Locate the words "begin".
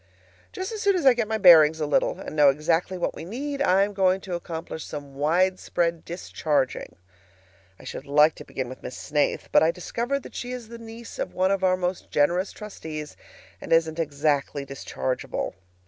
8.43-8.67